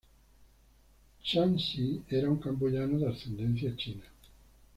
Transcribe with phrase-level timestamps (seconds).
[1.23, 4.05] Chan Sy era un camboyano de ascendencia china.